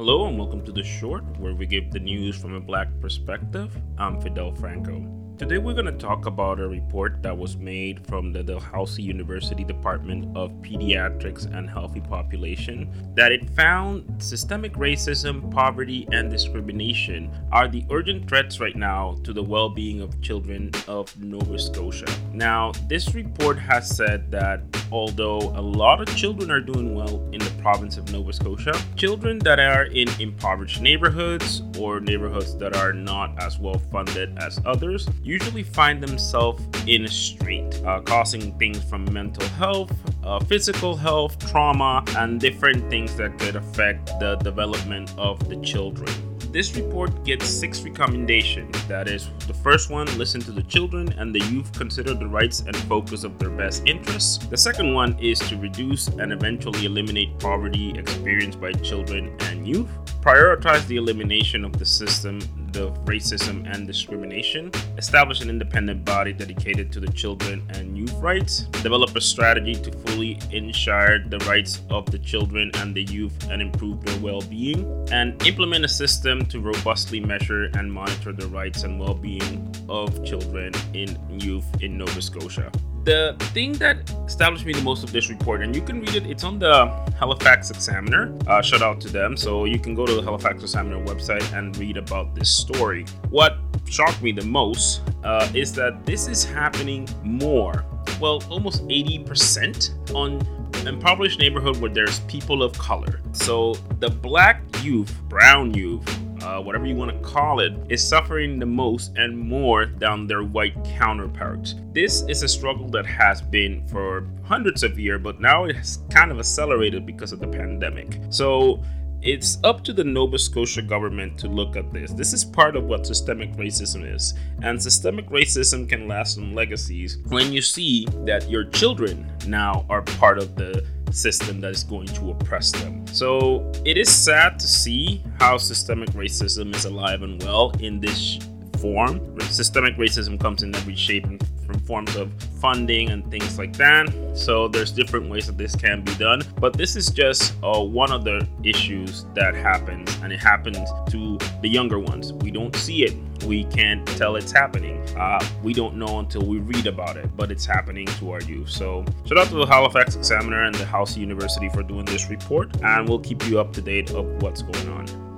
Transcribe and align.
Hello 0.00 0.26
and 0.28 0.38
welcome 0.38 0.64
to 0.64 0.72
The 0.72 0.82
Short, 0.82 1.24
where 1.38 1.52
we 1.52 1.66
give 1.66 1.90
the 1.90 2.00
news 2.00 2.34
from 2.34 2.54
a 2.54 2.60
black 2.60 2.88
perspective. 3.02 3.76
I'm 3.98 4.18
Fidel 4.18 4.54
Franco. 4.54 5.06
Today 5.36 5.58
we're 5.58 5.74
going 5.74 5.84
to 5.84 5.92
talk 5.92 6.24
about 6.24 6.58
a 6.58 6.66
report 6.66 7.22
that 7.22 7.36
was 7.36 7.58
made 7.58 8.06
from 8.06 8.32
the 8.32 8.42
Dalhousie 8.42 9.02
University 9.02 9.62
Department 9.62 10.34
of 10.34 10.52
Pediatrics 10.62 11.44
and 11.54 11.68
Healthy 11.68 12.00
Population 12.00 12.90
that 13.14 13.30
it 13.30 13.50
found 13.50 14.22
systemic 14.22 14.72
racism, 14.72 15.50
poverty, 15.50 16.08
and 16.12 16.30
discrimination 16.30 17.30
are 17.52 17.68
the 17.68 17.84
urgent 17.90 18.26
threats 18.26 18.58
right 18.58 18.76
now 18.76 19.18
to 19.22 19.34
the 19.34 19.42
well-being 19.42 20.00
of 20.00 20.18
children 20.22 20.70
of 20.88 21.14
Nova 21.20 21.58
Scotia. 21.58 22.06
Now, 22.32 22.72
this 22.88 23.14
report 23.14 23.58
has 23.58 23.94
said 23.94 24.30
that 24.30 24.62
although 24.92 25.38
a 25.38 25.60
lot 25.60 26.00
of 26.00 26.14
children 26.16 26.50
are 26.50 26.60
doing 26.60 26.94
well 26.94 27.22
in 27.32 27.38
the 27.38 27.52
province 27.60 27.96
of 27.96 28.10
Nova 28.12 28.32
Scotia, 28.32 28.72
children 28.96 29.38
that 29.40 29.58
are 29.58 29.84
in 29.84 30.08
impoverished 30.18 30.80
neighborhoods 30.80 31.62
or 31.78 32.00
neighborhoods 32.00 32.56
that 32.58 32.76
are 32.76 32.92
not 32.92 33.40
as 33.42 33.58
well 33.58 33.78
funded 33.90 34.36
as 34.38 34.60
others 34.64 35.08
usually 35.22 35.62
find 35.62 36.02
themselves 36.02 36.62
in 36.86 37.04
a 37.04 37.08
strait, 37.08 37.82
uh, 37.84 38.00
causing 38.00 38.56
things 38.58 38.82
from 38.84 39.10
mental 39.12 39.46
health, 39.50 39.92
uh, 40.24 40.38
physical 40.40 40.96
health, 40.96 41.38
trauma, 41.50 42.04
and 42.16 42.40
different 42.40 42.88
things 42.90 43.16
that 43.16 43.38
could 43.38 43.56
affect 43.56 44.06
the 44.20 44.36
development 44.36 45.12
of 45.18 45.48
the 45.48 45.56
children. 45.62 46.29
This 46.52 46.74
report 46.74 47.22
gets 47.22 47.48
six 47.48 47.80
recommendations. 47.82 48.74
That 48.88 49.06
is, 49.06 49.30
the 49.46 49.54
first 49.54 49.88
one, 49.88 50.06
listen 50.18 50.40
to 50.40 50.50
the 50.50 50.64
children 50.64 51.12
and 51.12 51.32
the 51.32 51.38
youth, 51.44 51.72
consider 51.78 52.12
the 52.12 52.26
rights 52.26 52.64
and 52.66 52.76
focus 52.76 53.22
of 53.22 53.38
their 53.38 53.50
best 53.50 53.86
interests. 53.86 54.44
The 54.46 54.56
second 54.56 54.92
one 54.92 55.16
is 55.20 55.38
to 55.48 55.56
reduce 55.56 56.08
and 56.08 56.32
eventually 56.32 56.86
eliminate 56.86 57.38
poverty 57.38 57.96
experienced 57.96 58.60
by 58.60 58.72
children 58.72 59.36
and 59.42 59.66
youth. 59.66 59.88
Prioritize 60.22 60.84
the 60.88 60.96
elimination 60.96 61.64
of 61.64 61.78
the 61.78 61.86
system 61.86 62.40
of 62.76 63.04
racism 63.04 63.70
and 63.72 63.86
discrimination, 63.86 64.70
establish 64.98 65.40
an 65.40 65.50
independent 65.50 66.04
body 66.04 66.32
dedicated 66.32 66.92
to 66.92 67.00
the 67.00 67.10
children 67.12 67.62
and 67.70 67.96
youth 67.96 68.14
rights, 68.14 68.62
develop 68.82 69.14
a 69.16 69.20
strategy 69.20 69.74
to 69.74 69.92
fully 69.92 70.38
ensure 70.50 71.18
the 71.28 71.38
rights 71.40 71.82
of 71.90 72.06
the 72.10 72.18
children 72.18 72.70
and 72.76 72.94
the 72.94 73.04
youth 73.04 73.50
and 73.50 73.62
improve 73.62 74.04
their 74.04 74.18
well 74.20 74.42
being, 74.42 74.84
and 75.12 75.40
implement 75.46 75.84
a 75.84 75.88
system 75.88 76.44
to 76.46 76.60
robustly 76.60 77.20
measure 77.20 77.64
and 77.74 77.92
monitor 77.92 78.32
the 78.32 78.46
rights 78.48 78.82
and 78.82 78.98
well 78.98 79.14
being 79.14 79.74
of 79.88 80.24
children 80.24 80.72
and 80.94 81.42
youth 81.42 81.66
in 81.82 81.98
Nova 81.98 82.22
Scotia 82.22 82.70
the 83.04 83.36
thing 83.52 83.72
that 83.74 84.10
established 84.26 84.66
me 84.66 84.72
the 84.72 84.82
most 84.82 85.02
of 85.02 85.12
this 85.12 85.28
report, 85.30 85.62
and 85.62 85.74
you 85.74 85.82
can 85.82 86.00
read 86.00 86.14
it, 86.14 86.26
it's 86.26 86.44
on 86.44 86.58
the 86.58 86.86
Halifax 87.18 87.70
Examiner. 87.70 88.36
Uh, 88.46 88.62
shout 88.62 88.82
out 88.82 89.00
to 89.02 89.08
them. 89.08 89.36
So 89.36 89.64
you 89.64 89.78
can 89.78 89.94
go 89.94 90.06
to 90.06 90.14
the 90.14 90.22
Halifax 90.22 90.62
Examiner 90.62 91.04
website 91.04 91.52
and 91.56 91.76
read 91.76 91.96
about 91.96 92.34
this 92.34 92.50
story. 92.50 93.06
What 93.30 93.58
shocked 93.88 94.22
me 94.22 94.32
the 94.32 94.44
most 94.44 95.02
uh, 95.24 95.48
is 95.54 95.72
that 95.74 96.04
this 96.04 96.28
is 96.28 96.44
happening 96.44 97.08
more, 97.22 97.84
well, 98.20 98.42
almost 98.50 98.86
80% 98.86 100.14
on 100.14 100.40
impoverished 100.86 101.38
neighborhood 101.38 101.76
where 101.78 101.90
there's 101.90 102.20
people 102.20 102.62
of 102.62 102.72
color. 102.78 103.20
So 103.32 103.74
the 103.98 104.08
black 104.08 104.62
youth, 104.82 105.14
brown 105.28 105.74
youth, 105.74 106.06
uh, 106.42 106.60
whatever 106.60 106.86
you 106.86 106.94
want 106.94 107.10
to 107.10 107.18
call 107.28 107.60
it, 107.60 107.72
is 107.88 108.06
suffering 108.06 108.58
the 108.58 108.66
most 108.66 109.16
and 109.16 109.38
more 109.38 109.86
than 109.86 110.26
their 110.26 110.42
white 110.42 110.74
counterparts. 110.84 111.74
This 111.92 112.22
is 112.28 112.42
a 112.42 112.48
struggle 112.48 112.88
that 112.90 113.06
has 113.06 113.42
been 113.42 113.86
for 113.88 114.26
hundreds 114.44 114.82
of 114.82 114.98
years, 114.98 115.20
but 115.22 115.40
now 115.40 115.64
it 115.64 115.76
has 115.76 115.98
kind 116.10 116.30
of 116.30 116.38
accelerated 116.38 117.06
because 117.06 117.32
of 117.32 117.40
the 117.40 117.48
pandemic. 117.48 118.20
So 118.30 118.82
it's 119.22 119.58
up 119.64 119.84
to 119.84 119.92
the 119.92 120.02
Nova 120.02 120.38
Scotia 120.38 120.80
government 120.80 121.38
to 121.40 121.48
look 121.48 121.76
at 121.76 121.92
this. 121.92 122.10
This 122.12 122.32
is 122.32 122.42
part 122.42 122.74
of 122.74 122.84
what 122.84 123.06
systemic 123.06 123.52
racism 123.52 124.10
is. 124.10 124.32
And 124.62 124.82
systemic 124.82 125.28
racism 125.28 125.86
can 125.86 126.08
last 126.08 126.38
on 126.38 126.54
legacies 126.54 127.18
when 127.28 127.52
you 127.52 127.60
see 127.60 128.06
that 128.24 128.48
your 128.48 128.64
children 128.64 129.30
now 129.46 129.84
are 129.90 130.00
part 130.00 130.38
of 130.38 130.56
the 130.56 130.86
system 131.12 131.60
that 131.60 131.70
is 131.70 131.84
going 131.84 132.06
to 132.08 132.30
oppress 132.30 132.72
them. 132.72 133.06
So 133.08 133.70
it 133.84 133.96
is 133.96 134.08
sad 134.08 134.58
to 134.58 134.68
see 134.68 135.22
how 135.38 135.58
systemic 135.58 136.10
racism 136.10 136.74
is 136.74 136.84
alive 136.84 137.22
and 137.22 137.42
well 137.42 137.72
in 137.80 138.00
this 138.00 138.38
form. 138.78 139.38
Systemic 139.40 139.96
racism 139.96 140.38
comes 140.40 140.62
in 140.62 140.74
every 140.74 140.96
shape 140.96 141.24
and 141.24 141.42
from 141.70 141.80
forms 141.80 142.16
of 142.16 142.32
funding 142.60 143.10
and 143.10 143.28
things 143.30 143.58
like 143.58 143.76
that. 143.76 144.08
So 144.34 144.68
there's 144.68 144.90
different 144.90 145.30
ways 145.30 145.46
that 145.46 145.58
this 145.58 145.74
can 145.76 146.02
be 146.02 146.14
done. 146.14 146.42
But 146.58 146.74
this 146.74 146.96
is 146.96 147.10
just 147.10 147.54
uh, 147.62 147.80
one 147.80 148.10
of 148.10 148.24
the 148.24 148.46
issues 148.62 149.26
that 149.34 149.54
happens, 149.54 150.14
and 150.22 150.32
it 150.32 150.40
happens 150.40 150.78
to 151.10 151.38
the 151.62 151.68
younger 151.68 151.98
ones. 151.98 152.32
We 152.32 152.50
don't 152.50 152.74
see 152.74 153.04
it. 153.04 153.14
We 153.44 153.64
can't 153.64 154.06
tell 154.18 154.36
it's 154.36 154.52
happening. 154.52 154.98
Uh, 155.16 155.44
we 155.62 155.72
don't 155.72 155.96
know 155.96 156.18
until 156.18 156.42
we 156.42 156.58
read 156.58 156.86
about 156.86 157.16
it, 157.16 157.34
but 157.36 157.50
it's 157.50 157.64
happening 157.64 158.06
to 158.06 158.32
our 158.32 158.42
youth. 158.42 158.68
So, 158.68 159.04
shout 159.26 159.38
out 159.38 159.48
to 159.48 159.54
the 159.54 159.66
Halifax 159.66 160.14
Examiner 160.14 160.64
and 160.64 160.76
Dalhousie 160.76 161.20
University 161.20 161.68
for 161.70 161.82
doing 161.82 162.04
this 162.04 162.28
report, 162.28 162.68
and 162.82 163.08
we'll 163.08 163.20
keep 163.20 163.46
you 163.46 163.58
up 163.58 163.72
to 163.74 163.80
date 163.80 164.10
of 164.10 164.26
what's 164.42 164.62
going 164.62 164.88
on. 164.88 165.29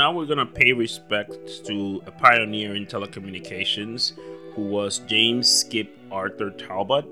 Now 0.00 0.10
we're 0.10 0.24
going 0.24 0.38
to 0.38 0.46
pay 0.46 0.72
respects 0.72 1.58
to 1.58 2.02
a 2.06 2.10
pioneer 2.10 2.74
in 2.74 2.86
telecommunications 2.86 4.12
who 4.54 4.62
was 4.62 5.00
James 5.00 5.46
Skip 5.46 5.94
Arthur 6.10 6.50
Talbot. 6.52 7.04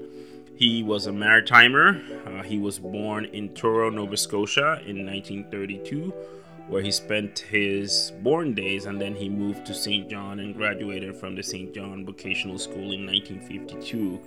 He 0.55 0.83
was 0.83 1.07
a 1.07 1.11
maritimer. 1.11 1.87
Uh, 2.27 2.43
he 2.43 2.57
was 2.57 2.79
born 2.79 3.27
in 3.27 3.53
Truro, 3.53 3.91
Nova 3.91 4.17
Scotia 4.17 4.81
in 4.87 5.05
1932, 5.05 6.15
where 6.69 6.81
he 6.81 6.91
spent 6.91 7.41
his 7.41 8.11
born 8.23 8.55
days, 8.55 8.87
and 8.87 8.99
then 8.99 9.15
he 9.15 9.29
moved 9.29 9.67
to 9.67 9.75
St. 9.75 10.09
John 10.09 10.41
and 10.41 10.55
graduated 10.55 11.15
from 11.15 11.37
the 11.37 11.43
St. 11.43 11.75
John 11.75 12.07
Vocational 12.07 12.59
School 12.59 12.93
in 12.93 13.05
1952. 13.05 14.19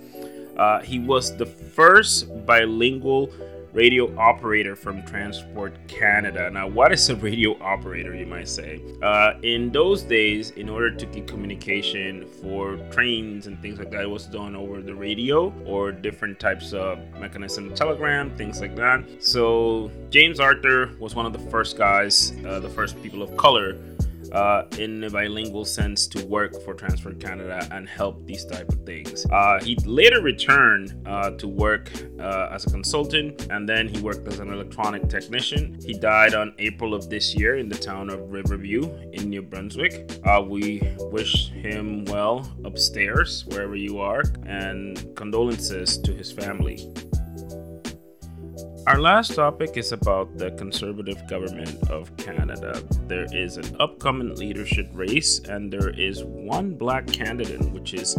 Uh, 0.55 0.81
he 0.81 0.99
was 0.99 1.35
the 1.35 1.47
first 1.47 2.45
bilingual 2.45 3.31
radio 3.73 4.15
operator 4.17 4.75
from 4.75 5.03
Transport 5.05 5.75
Canada. 5.87 6.49
Now, 6.51 6.67
what 6.67 6.91
is 6.91 7.09
a 7.09 7.15
radio 7.15 7.61
operator, 7.61 8.15
you 8.15 8.25
might 8.25 8.47
say? 8.47 8.81
Uh, 9.01 9.33
in 9.43 9.71
those 9.71 10.03
days, 10.03 10.51
in 10.51 10.69
order 10.69 10.91
to 10.91 11.05
get 11.05 11.27
communication 11.27 12.27
for 12.41 12.77
trains 12.91 13.47
and 13.47 13.61
things 13.61 13.79
like 13.79 13.91
that, 13.91 14.01
it 14.01 14.09
was 14.09 14.25
done 14.25 14.55
over 14.55 14.81
the 14.81 14.93
radio 14.93 15.53
or 15.65 15.91
different 15.91 16.39
types 16.39 16.73
of 16.73 16.99
mechanism, 17.19 17.73
telegram, 17.73 18.29
things 18.35 18.59
like 18.59 18.75
that. 18.75 19.03
So, 19.19 19.91
James 20.09 20.39
Arthur 20.39 20.91
was 20.99 21.15
one 21.15 21.25
of 21.25 21.33
the 21.33 21.51
first 21.51 21.77
guys, 21.77 22.33
uh, 22.45 22.59
the 22.59 22.69
first 22.69 23.01
people 23.01 23.21
of 23.21 23.35
color 23.37 23.77
uh, 24.31 24.63
in 24.77 25.03
a 25.03 25.09
bilingual 25.09 25.65
sense 25.65 26.07
to 26.07 26.25
work 26.25 26.53
for 26.63 26.73
Transport 26.73 27.19
Canada 27.19 27.67
and 27.71 27.87
help 27.87 28.25
these 28.25 28.45
type 28.45 28.69
of 28.69 28.83
things. 28.85 29.25
Uh, 29.31 29.59
he 29.63 29.75
later 29.85 30.21
returned 30.21 30.95
uh, 31.05 31.31
to 31.31 31.47
work 31.47 31.91
uh, 32.19 32.49
as 32.51 32.65
a 32.65 32.69
consultant 32.69 33.47
and 33.51 33.67
then 33.67 33.87
he 33.87 33.99
worked 34.01 34.27
as 34.27 34.39
an 34.39 34.51
electronic 34.51 35.07
technician. 35.09 35.77
He 35.85 35.93
died 35.93 36.33
on 36.33 36.53
April 36.59 36.93
of 36.93 37.09
this 37.09 37.35
year 37.35 37.57
in 37.57 37.69
the 37.69 37.77
town 37.77 38.09
of 38.09 38.31
Riverview 38.31 38.83
in 39.13 39.29
New 39.29 39.41
Brunswick. 39.41 40.19
Uh, 40.25 40.43
we 40.45 40.81
wish 40.99 41.49
him 41.49 42.05
well 42.05 42.49
upstairs 42.63 43.45
wherever 43.47 43.75
you 43.75 43.99
are 43.99 44.23
and 44.45 45.15
condolences 45.15 45.97
to 45.99 46.13
his 46.13 46.31
family. 46.31 46.91
Our 48.87 48.99
last 48.99 49.35
topic 49.35 49.77
is 49.77 49.91
about 49.91 50.39
the 50.39 50.49
Conservative 50.51 51.27
government 51.27 51.77
of 51.91 52.15
Canada. 52.17 52.81
There 53.07 53.27
is 53.31 53.57
an 53.57 53.75
upcoming 53.79 54.33
leadership 54.35 54.89
race, 54.93 55.37
and 55.37 55.71
there 55.71 55.89
is 55.89 56.23
one 56.23 56.73
black 56.73 57.05
candidate, 57.05 57.61
which 57.71 57.93
is 57.93 58.15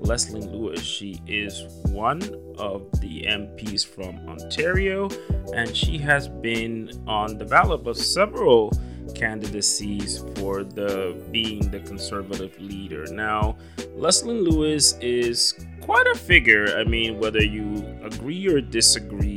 Leslyn 0.00 0.50
Lewis. 0.50 0.82
She 0.82 1.20
is 1.26 1.66
one 1.90 2.22
of 2.56 2.90
the 3.02 3.24
MPs 3.28 3.84
from 3.84 4.26
Ontario, 4.26 5.10
and 5.54 5.76
she 5.76 5.98
has 5.98 6.28
been 6.28 6.90
on 7.06 7.36
the 7.36 7.44
ballot 7.44 7.86
of 7.86 7.98
several 7.98 8.72
candidacies 9.14 10.24
for 10.36 10.64
the 10.64 11.14
being 11.30 11.70
the 11.70 11.80
conservative 11.80 12.58
leader. 12.58 13.04
Now, 13.12 13.56
Leslyn 13.96 14.42
Lewis 14.42 14.96
is 15.00 15.54
quite 15.80 16.06
a 16.08 16.14
figure. 16.14 16.76
I 16.76 16.84
mean, 16.84 17.18
whether 17.18 17.42
you 17.42 17.86
agree 18.02 18.46
or 18.48 18.60
disagree, 18.60 19.35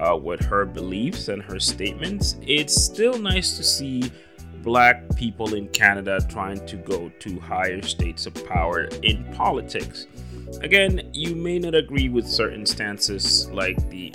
uh, 0.00 0.16
with 0.16 0.40
her 0.40 0.64
beliefs 0.64 1.28
and 1.28 1.42
her 1.42 1.58
statements, 1.58 2.36
it's 2.42 2.74
still 2.74 3.18
nice 3.18 3.56
to 3.56 3.64
see 3.64 4.10
black 4.62 5.14
people 5.16 5.54
in 5.54 5.68
Canada 5.68 6.20
trying 6.28 6.64
to 6.66 6.76
go 6.76 7.10
to 7.20 7.40
higher 7.40 7.82
states 7.82 8.26
of 8.26 8.34
power 8.46 8.84
in 9.02 9.24
politics. 9.34 10.06
Again, 10.60 11.10
you 11.12 11.34
may 11.34 11.58
not 11.58 11.74
agree 11.74 12.08
with 12.08 12.26
certain 12.26 12.66
stances 12.66 13.48
like 13.50 13.76
the 13.90 14.12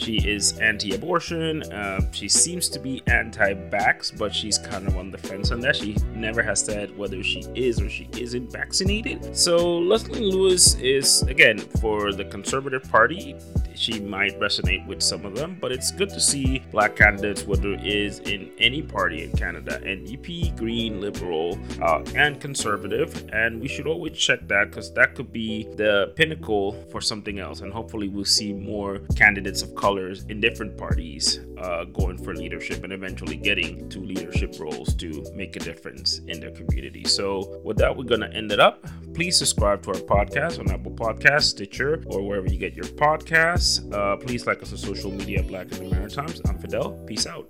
She 0.00 0.16
is 0.16 0.58
anti 0.58 0.94
abortion. 0.94 1.62
Uh, 1.64 2.00
she 2.10 2.26
seems 2.26 2.70
to 2.70 2.78
be 2.78 3.02
anti 3.06 3.52
vax, 3.52 4.16
but 4.16 4.34
she's 4.34 4.56
kind 4.56 4.88
of 4.88 4.96
on 4.96 5.10
the 5.10 5.18
fence 5.18 5.50
on 5.50 5.60
that. 5.60 5.76
She 5.76 5.94
never 6.14 6.42
has 6.42 6.64
said 6.64 6.96
whether 6.96 7.22
she 7.22 7.40
is 7.54 7.82
or 7.82 7.90
she 7.90 8.08
isn't 8.16 8.50
vaccinated. 8.50 9.36
So 9.36 9.58
Leslyn 9.58 10.32
Lewis 10.32 10.74
is, 10.76 11.22
again, 11.24 11.58
for 11.58 12.12
the 12.12 12.24
Conservative 12.24 12.82
Party, 12.90 13.36
she 13.74 14.00
might 14.00 14.38
resonate 14.40 14.86
with 14.86 15.02
some 15.02 15.24
of 15.24 15.34
them, 15.34 15.58
but 15.60 15.72
it's 15.72 15.90
good 15.90 16.10
to 16.10 16.20
see 16.20 16.62
black 16.70 16.96
candidates, 16.96 17.44
whether 17.44 17.72
it 17.72 17.86
is 17.86 18.20
in 18.20 18.50
any 18.58 18.82
party 18.82 19.24
in 19.24 19.32
Canada 19.32 19.80
NDP, 19.84 20.56
Green, 20.56 21.00
Liberal, 21.00 21.58
uh, 21.82 22.02
and 22.14 22.40
Conservative. 22.40 23.28
And 23.32 23.60
we 23.60 23.68
should 23.68 23.86
always 23.86 24.16
check 24.16 24.46
that 24.48 24.70
because 24.70 24.92
that 24.94 25.14
could 25.14 25.32
be 25.32 25.64
the 25.76 26.12
pinnacle 26.16 26.72
for 26.90 27.00
something 27.00 27.38
else. 27.38 27.60
And 27.60 27.72
hopefully, 27.72 28.08
we'll 28.08 28.24
see 28.24 28.52
more 28.52 28.98
candidates 29.16 29.62
of 29.62 29.74
colors 29.90 30.24
in 30.28 30.40
different 30.40 30.78
parties 30.78 31.40
uh, 31.58 31.82
going 31.84 32.16
for 32.16 32.32
leadership 32.32 32.84
and 32.84 32.92
eventually 32.92 33.36
getting 33.36 33.88
to 33.88 33.98
leadership 33.98 34.54
roles 34.60 34.94
to 34.94 35.08
make 35.34 35.56
a 35.56 35.58
difference 35.58 36.18
in 36.28 36.38
their 36.38 36.52
community. 36.52 37.04
So, 37.04 37.60
with 37.64 37.76
that, 37.78 37.96
we're 37.96 38.04
going 38.04 38.20
to 38.20 38.32
end 38.32 38.52
it 38.52 38.60
up. 38.60 38.86
Please 39.14 39.36
subscribe 39.36 39.82
to 39.82 39.88
our 39.90 40.02
podcast 40.14 40.60
on 40.60 40.70
Apple 40.70 40.92
Podcasts, 40.92 41.50
Stitcher, 41.54 42.04
or 42.06 42.22
wherever 42.22 42.46
you 42.46 42.58
get 42.58 42.74
your 42.74 42.90
podcasts. 43.06 43.72
Uh, 43.92 44.16
please 44.16 44.46
like 44.46 44.62
us 44.62 44.70
on 44.70 44.78
social 44.78 45.10
media, 45.10 45.42
Black 45.42 45.72
in 45.72 45.88
the 45.88 45.96
Maritimes. 45.96 46.40
I'm 46.46 46.58
Fidel. 46.58 46.92
Peace 47.08 47.26
out. 47.26 47.48